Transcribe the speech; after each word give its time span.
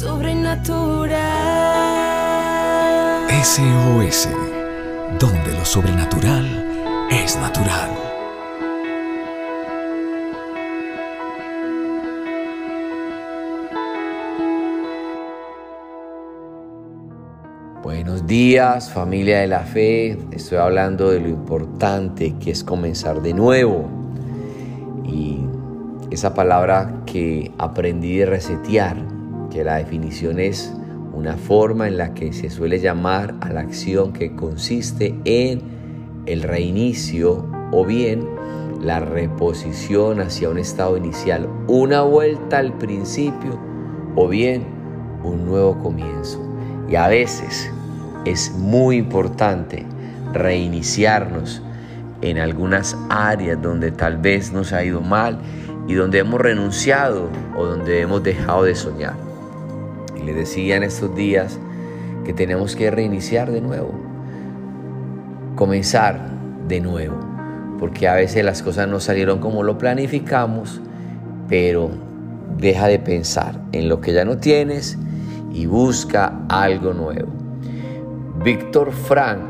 sobrenatural. 0.00 1.10
SOS, 3.44 4.30
donde 5.18 5.52
lo 5.52 5.64
sobrenatural 5.66 6.46
es 7.10 7.36
natural. 7.36 7.90
Buenos 17.82 18.26
días 18.26 18.90
familia 18.90 19.40
de 19.40 19.48
la 19.48 19.60
fe, 19.60 20.16
estoy 20.32 20.56
hablando 20.56 21.10
de 21.10 21.20
lo 21.20 21.28
importante 21.28 22.34
que 22.40 22.52
es 22.52 22.64
comenzar 22.64 23.20
de 23.20 23.34
nuevo 23.34 23.86
y 25.04 25.40
esa 26.10 26.32
palabra 26.32 27.02
que 27.04 27.52
aprendí 27.58 28.16
de 28.16 28.24
resetear, 28.24 29.19
que 29.50 29.64
la 29.64 29.76
definición 29.76 30.38
es 30.38 30.72
una 31.12 31.36
forma 31.36 31.88
en 31.88 31.98
la 31.98 32.14
que 32.14 32.32
se 32.32 32.50
suele 32.50 32.78
llamar 32.78 33.34
a 33.40 33.50
la 33.50 33.60
acción 33.60 34.12
que 34.12 34.34
consiste 34.34 35.14
en 35.24 35.60
el 36.26 36.42
reinicio 36.42 37.46
o 37.72 37.84
bien 37.84 38.26
la 38.80 39.00
reposición 39.00 40.20
hacia 40.20 40.48
un 40.48 40.58
estado 40.58 40.96
inicial, 40.96 41.48
una 41.66 42.02
vuelta 42.02 42.58
al 42.58 42.72
principio 42.78 43.58
o 44.16 44.28
bien 44.28 44.64
un 45.22 45.44
nuevo 45.44 45.78
comienzo. 45.82 46.40
Y 46.88 46.96
a 46.96 47.08
veces 47.08 47.70
es 48.24 48.52
muy 48.52 48.96
importante 48.96 49.84
reiniciarnos 50.32 51.62
en 52.22 52.38
algunas 52.38 52.96
áreas 53.08 53.60
donde 53.60 53.90
tal 53.90 54.18
vez 54.18 54.52
nos 54.52 54.72
ha 54.72 54.84
ido 54.84 55.00
mal 55.00 55.38
y 55.88 55.94
donde 55.94 56.18
hemos 56.18 56.40
renunciado 56.40 57.28
o 57.56 57.64
donde 57.64 58.00
hemos 58.00 58.22
dejado 58.22 58.64
de 58.64 58.74
soñar. 58.74 59.29
Y 60.20 60.24
le 60.24 60.34
decía 60.34 60.76
en 60.76 60.82
estos 60.82 61.14
días 61.14 61.58
que 62.24 62.32
tenemos 62.32 62.76
que 62.76 62.90
reiniciar 62.90 63.50
de 63.50 63.60
nuevo, 63.60 63.92
comenzar 65.56 66.30
de 66.68 66.80
nuevo, 66.80 67.16
porque 67.78 68.06
a 68.06 68.14
veces 68.14 68.44
las 68.44 68.62
cosas 68.62 68.88
no 68.88 69.00
salieron 69.00 69.38
como 69.38 69.62
lo 69.62 69.78
planificamos, 69.78 70.80
pero 71.48 71.90
deja 72.58 72.86
de 72.86 72.98
pensar 72.98 73.60
en 73.72 73.88
lo 73.88 74.00
que 74.00 74.12
ya 74.12 74.24
no 74.24 74.38
tienes 74.38 74.98
y 75.52 75.66
busca 75.66 76.42
algo 76.48 76.92
nuevo. 76.92 77.28
Víctor 78.44 78.92
Frank, 78.92 79.40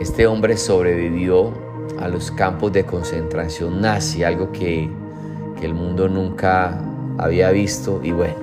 este 0.00 0.26
hombre 0.26 0.56
sobrevivió 0.56 1.52
a 2.00 2.08
los 2.08 2.30
campos 2.30 2.72
de 2.72 2.84
concentración 2.84 3.80
nazi, 3.80 4.24
algo 4.24 4.50
que, 4.52 4.90
que 5.58 5.66
el 5.66 5.74
mundo 5.74 6.08
nunca 6.08 6.80
había 7.18 7.50
visto 7.50 8.00
y 8.02 8.12
bueno, 8.12 8.41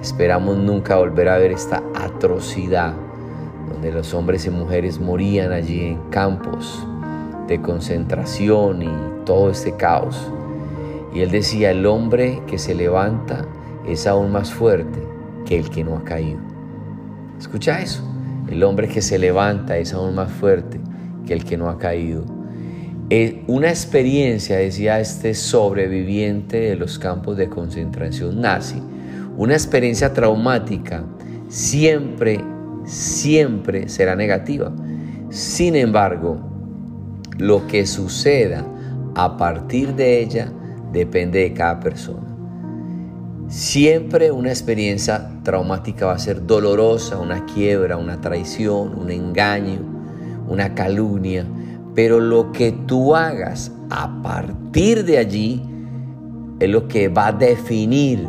esperamos 0.00 0.56
nunca 0.56 0.96
volver 0.96 1.28
a 1.28 1.38
ver 1.38 1.52
esta 1.52 1.82
atrocidad 1.94 2.94
donde 3.70 3.92
los 3.92 4.12
hombres 4.14 4.46
y 4.46 4.50
mujeres 4.50 4.98
morían 4.98 5.52
allí 5.52 5.80
en 5.80 5.98
campos 6.10 6.86
de 7.46 7.60
concentración 7.60 8.82
y 8.82 8.90
todo 9.24 9.50
este 9.50 9.76
caos. 9.76 10.30
Y 11.14 11.20
él 11.20 11.30
decía, 11.30 11.70
el 11.70 11.86
hombre 11.86 12.42
que 12.46 12.58
se 12.58 12.74
levanta 12.74 13.46
es 13.86 14.06
aún 14.06 14.32
más 14.32 14.52
fuerte 14.52 15.00
que 15.46 15.58
el 15.58 15.70
que 15.70 15.82
no 15.84 15.96
ha 15.96 16.04
caído. 16.04 16.40
Escucha 17.38 17.80
eso. 17.80 18.02
El 18.48 18.62
hombre 18.64 18.88
que 18.88 19.02
se 19.02 19.18
levanta 19.18 19.76
es 19.78 19.92
aún 19.92 20.14
más 20.14 20.30
fuerte 20.30 20.80
que 21.26 21.32
el 21.34 21.44
que 21.44 21.56
no 21.56 21.68
ha 21.68 21.78
caído. 21.78 22.24
Es 23.08 23.34
una 23.46 23.68
experiencia, 23.70 24.56
decía 24.56 25.00
este 25.00 25.34
sobreviviente 25.34 26.60
de 26.60 26.76
los 26.76 26.98
campos 26.98 27.36
de 27.36 27.48
concentración 27.48 28.40
nazi, 28.40 28.80
una 29.40 29.54
experiencia 29.54 30.12
traumática 30.12 31.02
siempre, 31.48 32.44
siempre 32.84 33.88
será 33.88 34.14
negativa. 34.14 34.70
Sin 35.30 35.76
embargo, 35.76 36.38
lo 37.38 37.66
que 37.66 37.86
suceda 37.86 38.66
a 39.14 39.38
partir 39.38 39.94
de 39.94 40.20
ella 40.20 40.52
depende 40.92 41.38
de 41.38 41.54
cada 41.54 41.80
persona. 41.80 42.26
Siempre 43.48 44.30
una 44.30 44.50
experiencia 44.50 45.30
traumática 45.42 46.04
va 46.04 46.12
a 46.12 46.18
ser 46.18 46.46
dolorosa, 46.46 47.18
una 47.18 47.46
quiebra, 47.46 47.96
una 47.96 48.20
traición, 48.20 48.94
un 48.94 49.10
engaño, 49.10 49.80
una 50.50 50.74
calumnia, 50.74 51.46
pero 51.94 52.20
lo 52.20 52.52
que 52.52 52.72
tú 52.72 53.16
hagas 53.16 53.72
a 53.88 54.20
partir 54.22 55.02
de 55.06 55.16
allí 55.16 55.62
es 56.58 56.68
lo 56.68 56.86
que 56.88 57.08
va 57.08 57.28
a 57.28 57.32
definir 57.32 58.28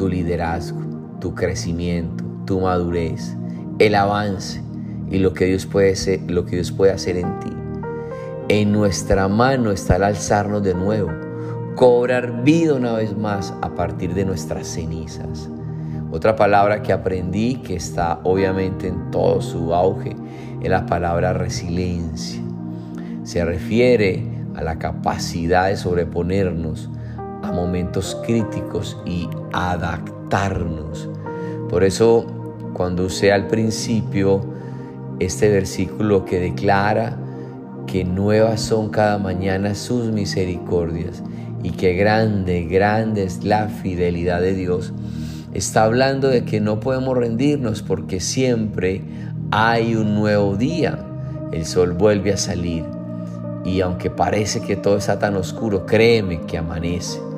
tu 0.00 0.08
liderazgo, 0.08 0.80
tu 1.20 1.34
crecimiento, 1.34 2.24
tu 2.46 2.60
madurez, 2.60 3.36
el 3.78 3.94
avance 3.94 4.62
y 5.10 5.18
lo 5.18 5.34
que 5.34 5.44
Dios 5.44 5.66
puede 5.66 5.92
hacer, 5.92 6.20
lo 6.26 6.46
que 6.46 6.56
Dios 6.56 6.72
puede 6.72 6.90
hacer 6.90 7.18
en 7.18 7.38
ti. 7.40 7.50
En 8.48 8.72
nuestra 8.72 9.28
mano 9.28 9.70
está 9.70 9.96
el 9.96 10.04
alzarnos 10.04 10.62
de 10.62 10.72
nuevo 10.72 11.10
cobrar 11.76 12.42
vida 12.44 12.76
una 12.76 12.94
vez 12.94 13.14
más 13.14 13.52
a 13.60 13.74
partir 13.74 14.14
de 14.14 14.24
nuestras 14.24 14.68
cenizas. 14.68 15.50
Otra 16.10 16.34
palabra 16.34 16.80
que 16.80 16.94
aprendí 16.94 17.56
que 17.56 17.76
está 17.76 18.20
obviamente 18.24 18.88
en 18.88 19.10
todo 19.10 19.42
su 19.42 19.74
auge 19.74 20.16
es 20.62 20.70
la 20.70 20.86
palabra 20.86 21.34
resiliencia. 21.34 22.40
Se 23.24 23.44
refiere 23.44 24.26
a 24.54 24.62
la 24.62 24.78
capacidad 24.78 25.68
de 25.68 25.76
sobreponernos 25.76 26.88
a 27.42 27.52
momentos 27.52 28.16
críticos 28.24 28.98
y 29.04 29.28
adaptarnos. 29.52 31.08
Por 31.68 31.84
eso 31.84 32.26
cuando 32.72 33.04
usé 33.04 33.32
al 33.32 33.46
principio 33.46 34.40
este 35.18 35.50
versículo 35.50 36.24
que 36.24 36.40
declara 36.40 37.16
que 37.86 38.04
nuevas 38.04 38.60
son 38.60 38.90
cada 38.90 39.18
mañana 39.18 39.74
sus 39.74 40.12
misericordias 40.12 41.22
y 41.62 41.70
que 41.72 41.94
grande, 41.94 42.64
grande 42.64 43.24
es 43.24 43.44
la 43.44 43.68
fidelidad 43.68 44.40
de 44.40 44.54
Dios, 44.54 44.92
está 45.52 45.84
hablando 45.84 46.28
de 46.28 46.44
que 46.44 46.60
no 46.60 46.80
podemos 46.80 47.16
rendirnos 47.16 47.82
porque 47.82 48.20
siempre 48.20 49.02
hay 49.50 49.94
un 49.94 50.14
nuevo 50.14 50.56
día. 50.56 51.06
El 51.52 51.66
sol 51.66 51.92
vuelve 51.92 52.32
a 52.32 52.36
salir 52.36 52.84
y 53.64 53.80
aunque 53.80 54.08
parece 54.08 54.60
que 54.62 54.76
todo 54.76 54.96
está 54.96 55.18
tan 55.18 55.36
oscuro, 55.36 55.84
créeme 55.84 56.40
que 56.42 56.56
amanece 56.56 57.29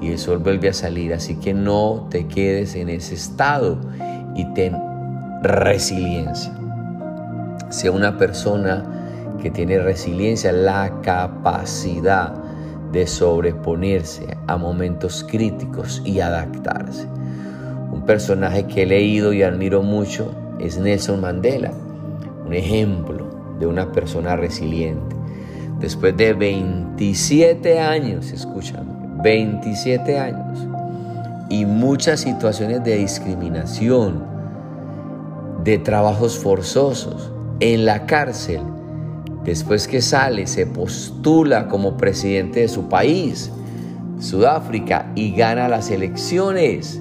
y 0.00 0.12
el 0.12 0.18
sol 0.18 0.38
vuelve 0.38 0.68
a 0.68 0.72
salir. 0.72 1.14
Así 1.14 1.36
que 1.36 1.54
no 1.54 2.06
te 2.10 2.26
quedes 2.26 2.74
en 2.74 2.88
ese 2.88 3.14
estado 3.14 3.78
y 4.34 4.44
ten 4.54 4.76
resiliencia. 5.42 6.52
Sea 7.68 7.90
una 7.90 8.16
persona 8.16 8.84
que 9.40 9.50
tiene 9.50 9.78
resiliencia, 9.78 10.52
la 10.52 11.00
capacidad 11.02 12.34
de 12.92 13.06
sobreponerse 13.06 14.36
a 14.46 14.56
momentos 14.56 15.24
críticos 15.28 16.02
y 16.04 16.20
adaptarse. 16.20 17.06
Un 17.92 18.02
personaje 18.06 18.66
que 18.66 18.82
he 18.82 18.86
leído 18.86 19.32
y 19.32 19.42
admiro 19.42 19.82
mucho 19.82 20.32
es 20.58 20.78
Nelson 20.78 21.20
Mandela, 21.20 21.72
un 22.44 22.52
ejemplo 22.52 23.26
de 23.58 23.66
una 23.66 23.92
persona 23.92 24.36
resiliente. 24.36 25.16
Después 25.80 26.16
de 26.16 26.32
27 26.32 27.78
años, 27.80 28.32
escúchame, 28.32 28.95
27 29.26 30.20
años 30.20 30.68
y 31.48 31.64
muchas 31.66 32.20
situaciones 32.20 32.84
de 32.84 32.96
discriminación, 32.96 34.22
de 35.64 35.78
trabajos 35.78 36.38
forzosos, 36.38 37.32
en 37.58 37.86
la 37.86 38.06
cárcel, 38.06 38.60
Después 39.44 39.86
que 39.86 40.02
sale, 40.02 40.48
se 40.48 40.66
postula 40.66 41.68
como 41.68 41.96
presidente 41.96 42.60
de 42.60 42.68
su 42.68 42.88
país, 42.88 43.52
Sudáfrica, 44.18 45.12
y 45.14 45.36
gana 45.36 45.68
las 45.68 45.88
elecciones. 45.92 47.00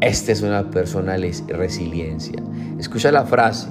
Esta 0.00 0.30
es 0.30 0.42
una 0.42 0.70
persona 0.70 1.16
resiliencia. 1.48 2.40
Escucha 2.78 3.10
la 3.10 3.24
frase 3.24 3.66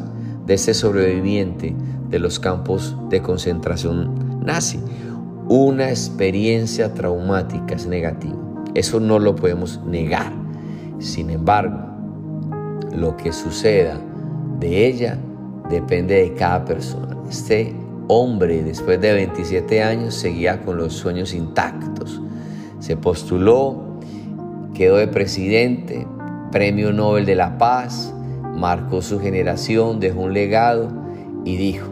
de 0.45 0.53
este 0.55 0.73
sobreviviente 0.73 1.73
de 2.09 2.19
los 2.19 2.39
campos 2.39 2.93
de 3.09 3.21
concentración 3.21 4.43
nazi. 4.45 4.81
Una 5.49 5.89
experiencia 5.89 6.93
traumática 6.93 7.75
es 7.75 7.85
negativa. 7.85 8.37
Eso 8.75 8.99
no 8.99 9.19
lo 9.19 9.35
podemos 9.35 9.81
negar. 9.85 10.31
Sin 10.99 11.29
embargo, 11.29 11.79
lo 12.95 13.17
que 13.17 13.33
suceda 13.33 13.99
de 14.59 14.87
ella 14.87 15.17
depende 15.69 16.15
de 16.15 16.33
cada 16.33 16.63
persona. 16.63 17.17
Este 17.29 17.75
hombre, 18.07 18.63
después 18.63 19.01
de 19.01 19.13
27 19.13 19.83
años, 19.83 20.15
seguía 20.15 20.61
con 20.61 20.77
los 20.77 20.93
sueños 20.93 21.33
intactos. 21.33 22.21
Se 22.79 22.95
postuló, 22.95 23.99
quedó 24.73 24.95
de 24.95 25.07
presidente, 25.07 26.07
premio 26.51 26.93
Nobel 26.93 27.25
de 27.25 27.35
la 27.35 27.57
Paz, 27.57 28.13
marcó 28.55 29.01
su 29.01 29.19
generación, 29.19 29.99
dejó 29.99 30.21
un 30.21 30.33
legado 30.33 30.87
y 31.43 31.57
dijo, 31.57 31.87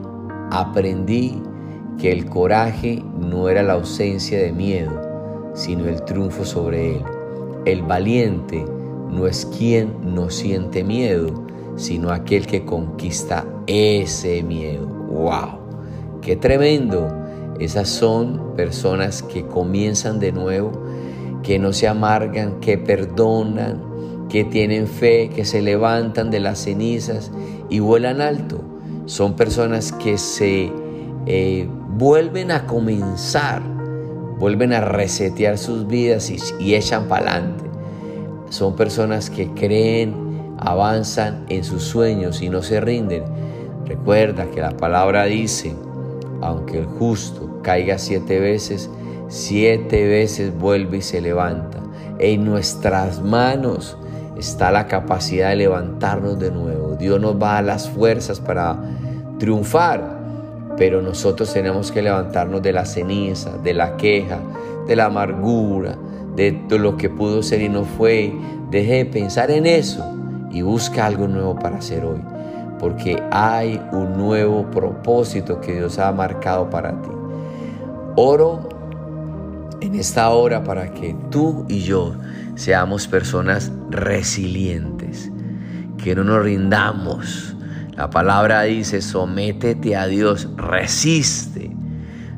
aprendí 0.51 1.42
que 2.01 2.12
el 2.12 2.25
coraje 2.25 3.03
no 3.19 3.48
era 3.48 3.62
la 3.62 3.74
ausencia 3.74 4.42
de 4.42 4.51
miedo, 4.51 5.51
sino 5.53 5.86
el 5.86 6.01
triunfo 6.01 6.44
sobre 6.45 6.95
él. 6.95 7.03
El 7.65 7.83
valiente 7.83 8.65
no 9.12 9.27
es 9.27 9.45
quien 9.45 9.94
no 10.01 10.31
siente 10.31 10.83
miedo, 10.83 11.45
sino 11.75 12.09
aquel 12.09 12.48
que 12.48 12.65
conquista 12.65 13.45
ese 13.68 14.42
miedo. 14.42 14.88
¡Wow! 14.88 15.59
¡Qué 16.24 16.36
tremendo! 16.36 17.07
Esas 17.59 17.88
son 17.88 18.56
personas 18.56 19.21
que 19.21 19.45
comienzan 19.45 20.19
de 20.19 20.31
nuevo, 20.31 20.71
que 21.44 21.59
no 21.59 21.71
se 21.71 21.88
amargan, 21.88 22.59
que 22.62 22.80
perdonan, 22.80 24.27
que 24.27 24.44
tienen 24.44 24.88
fe, 24.88 25.30
que 25.30 25.45
se 25.45 25.62
levantan 25.62 26.31
de 26.31 26.39
las 26.39 26.63
cenizas 26.63 27.31
y 27.69 27.77
vuelan 27.77 28.21
alto. 28.21 28.59
Son 29.06 29.36
personas 29.36 29.92
que 29.92 30.18
se 30.18 30.71
eh, 31.27 31.68
vuelven 31.98 32.52
a 32.52 32.66
comenzar, 32.66 33.62
vuelven 34.40 34.74
a 34.74 34.82
resetear 34.82 35.58
sus 35.58 35.88
vidas 35.88 36.32
y, 36.60 36.76
echan 36.76 37.08
para 37.08 37.32
adelante. 37.32 37.64
Son 38.50 38.76
personas 38.76 39.30
que 39.30 39.50
creen, 39.52 40.56
avanzan 40.58 41.46
en 41.50 41.64
sus 41.64 41.84
sueños 41.84 42.42
y 42.42 42.50
no 42.50 42.62
se 42.62 42.82
rinden. 42.82 43.24
Recuerda 43.86 44.50
que 44.52 44.62
la 44.62 44.72
palabra 44.72 45.26
dice, 45.26 45.76
aunque 46.42 46.80
el 46.80 46.86
justo 46.86 47.60
caiga 47.62 47.98
siete 47.98 48.40
veces, 48.40 48.90
siete 49.28 50.08
veces 50.08 50.58
vuelve 50.58 50.98
y 50.98 51.02
se 51.02 51.22
levanta. 51.22 51.80
En 52.20 52.46
nuestras 52.46 53.22
manos 53.22 53.98
está 54.38 54.72
la 54.72 54.88
capacidad 54.88 55.50
de 55.50 55.58
levantarnos 55.58 56.40
de 56.40 56.52
nuevo. 56.52 56.96
Dios 56.96 57.20
nos 57.20 57.36
va 57.36 57.52
a 57.52 57.54
dar 57.56 57.64
las 57.66 57.90
fuerzas 57.90 58.40
para 58.40 58.78
triunfar, 59.40 60.20
pero 60.77 61.01
nosotros 61.01 61.53
tenemos 61.53 61.91
que 61.91 62.01
levantarnos 62.01 62.62
de 62.62 62.73
la 62.73 62.85
ceniza, 62.85 63.57
de 63.57 63.73
la 63.73 63.97
queja, 63.97 64.39
de 64.88 64.95
la 64.95 65.06
amargura, 65.06 65.97
de, 66.35 66.59
lo 66.69 66.97
que 66.97 67.09
pudo 67.09 67.44
ser 67.44 67.62
y 67.62 67.69
no 67.69 67.83
fue. 67.83 68.33
Deje 68.69 68.94
de 68.95 69.06
pensar 69.06 69.51
en 69.51 69.65
eso 69.65 70.03
y 70.51 70.62
busca 70.62 71.06
algo 71.06 71.27
nuevo 71.27 71.56
para 71.56 71.77
hacer 71.77 72.06
hoy, 72.06 72.21
porque 72.79 73.21
hay 73.31 73.81
un 73.91 74.18
nuevo 74.18 74.69
propósito 74.71 75.59
que 75.59 75.73
Dios 75.73 76.00
ha 76.00 76.12
marcado 76.12 76.69
para 76.69 77.01
ti. 77.01 77.09
Oro 78.15 78.69
en 79.81 79.95
esta 79.95 80.29
hora 80.29 80.63
para 80.63 80.94
que 80.94 81.15
tú 81.29 81.65
y 81.68 81.81
yo 81.81 82.15
seamos 82.56 83.07
personas 83.07 83.71
resilientes, 83.89 85.31
que 85.97 86.15
no 86.15 86.23
nos 86.23 86.44
rindamos. 86.44 87.50
La 87.96 88.10
palabra 88.10 88.64
dice, 88.64 89.02
sométete 89.02 89.96
a 89.98 90.08
Dios, 90.08 90.48
resiste, 90.56 91.72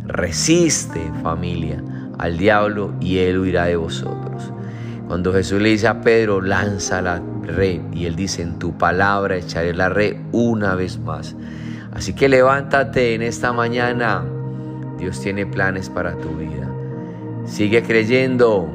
resiste 0.05 0.99
familia 1.21 1.83
al 2.17 2.37
diablo 2.37 2.93
y 2.99 3.19
él 3.19 3.39
huirá 3.39 3.65
de 3.65 3.75
vosotros. 3.75 4.51
Cuando 5.07 5.31
Jesús 5.31 5.61
le 5.61 5.69
dice 5.69 5.87
a 5.87 6.01
Pedro, 6.01 6.41
lanza 6.41 7.01
la 7.01 7.21
red, 7.43 7.81
y 7.93 8.05
él 8.05 8.15
dice, 8.15 8.41
en 8.41 8.57
tu 8.57 8.77
palabra 8.77 9.35
echaré 9.35 9.73
la 9.73 9.89
red 9.89 10.15
una 10.31 10.75
vez 10.75 10.97
más. 10.97 11.35
Así 11.93 12.13
que 12.13 12.29
levántate 12.29 13.13
en 13.13 13.21
esta 13.21 13.53
mañana, 13.53 14.25
Dios 14.97 15.21
tiene 15.21 15.45
planes 15.45 15.89
para 15.89 16.15
tu 16.15 16.29
vida. 16.35 16.67
Sigue 17.45 17.83
creyendo, 17.83 18.67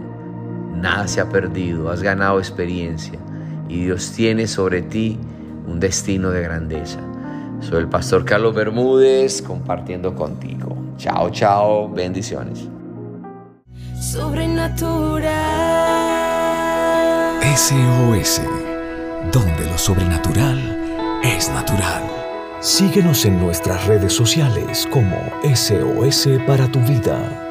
nada 0.77 1.09
se 1.09 1.21
ha 1.21 1.29
perdido, 1.29 1.91
has 1.91 2.03
ganado 2.03 2.39
experiencia 2.39 3.19
y 3.69 3.85
Dios 3.85 4.13
tiene 4.13 4.47
sobre 4.47 4.83
ti 4.83 5.19
un 5.69 5.81
destino 5.81 6.31
de 6.31 6.43
grandeza. 6.43 6.99
Soy 7.61 7.79
el 7.79 7.89
pastor 7.89 8.25
Carlos 8.25 8.55
Bermúdez 8.55 9.43
compartiendo 9.43 10.15
contigo. 10.15 10.77
Chao, 10.97 11.31
chao, 11.31 11.89
bendiciones. 11.89 12.69
Sobrenatural. 14.01 15.29
SOS, 17.57 18.43
donde 19.33 19.65
lo 19.67 19.77
sobrenatural 19.77 20.59
es 21.23 21.51
natural. 21.51 22.03
Síguenos 22.61 23.25
en 23.25 23.41
nuestras 23.41 23.87
redes 23.87 24.13
sociales 24.13 24.89
como 24.91 25.17
SOS 25.43 26.29
para 26.47 26.71
tu 26.71 26.81
vida. 26.81 27.48